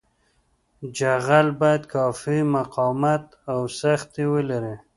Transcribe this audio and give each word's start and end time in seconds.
جغل 0.97 1.47
باید 1.61 1.83
کافي 1.93 2.37
مقاومت 2.55 3.25
او 3.51 3.59
سختي 3.79 4.25
ولري 4.33 4.75